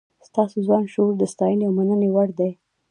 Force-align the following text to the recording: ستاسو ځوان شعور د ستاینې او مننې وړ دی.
ستاسو 0.27 0.55
ځوان 0.65 0.83
شعور 0.93 1.13
د 1.17 1.23
ستاینې 1.33 1.63
او 1.67 1.73
مننې 1.77 2.09
وړ 2.11 2.29
دی. 2.39 2.51